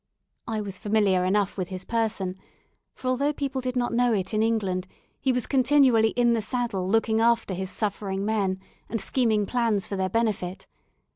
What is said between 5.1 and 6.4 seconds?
he was continually in